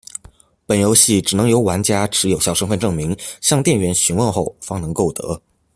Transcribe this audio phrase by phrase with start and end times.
[0.65, 5.39] 本游戏只能由玩家持有效身份证明向店员询问后方能购得。